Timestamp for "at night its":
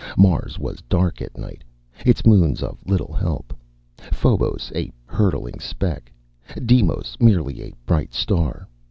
1.21-2.25